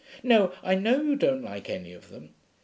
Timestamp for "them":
2.09-2.33